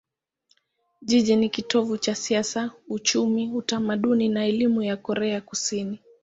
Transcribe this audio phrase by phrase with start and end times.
[1.01, 5.99] Jiji ni kitovu cha siasa, uchumi, utamaduni na elimu ya Korea Kusini.